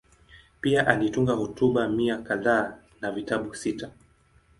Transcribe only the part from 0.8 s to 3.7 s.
alitunga hotuba mia kadhaa na vitabu